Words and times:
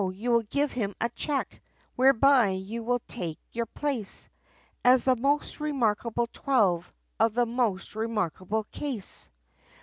you 0.15 0.31
will 0.31 0.41
give 0.41 0.71
him 0.71 0.95
a 0.99 1.09
check, 1.09 1.61
whereby 1.95 2.47
you 2.49 2.81
will 2.81 2.97
take 3.07 3.37
your 3.51 3.67
place, 3.67 4.27
As 4.83 5.03
the 5.03 5.15
most 5.15 5.59
remarkable 5.59 6.27
twelve, 6.33 6.91
of 7.19 7.35
the 7.35 7.45
most 7.45 7.93
remarkable 7.95 8.63
case!" 8.71 9.29